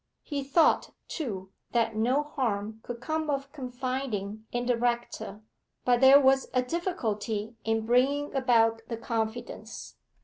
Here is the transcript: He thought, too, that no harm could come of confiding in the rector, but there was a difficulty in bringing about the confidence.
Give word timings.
He 0.23 0.43
thought, 0.43 0.95
too, 1.07 1.51
that 1.73 1.95
no 1.95 2.23
harm 2.23 2.79
could 2.81 3.01
come 3.01 3.29
of 3.29 3.51
confiding 3.51 4.47
in 4.51 4.65
the 4.65 4.75
rector, 4.75 5.43
but 5.85 6.01
there 6.01 6.19
was 6.19 6.47
a 6.55 6.63
difficulty 6.63 7.53
in 7.63 7.85
bringing 7.85 8.33
about 8.35 8.81
the 8.87 8.97
confidence. 8.97 9.97